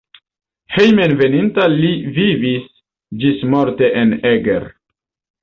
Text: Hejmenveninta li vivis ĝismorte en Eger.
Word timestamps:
Hejmenveninta 0.77 1.65
li 1.73 1.91
vivis 2.15 2.65
ĝismorte 3.25 3.93
en 4.01 4.19
Eger. 4.33 4.69